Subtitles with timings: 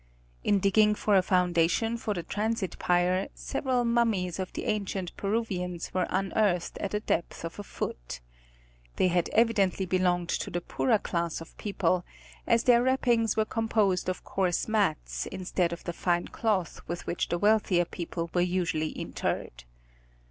[0.51, 5.93] In digging for a foundation for the transit pier, several mummies of the ancient Peruvians
[5.93, 8.19] were unearthed at a depth of a foot.
[8.95, 12.03] They had evidently belonged to the poorer class of people,
[12.47, 17.29] as their wrappings were composed of coarse mats, instead of the fine cloth with which
[17.29, 19.65] the wealthier people were usually interred.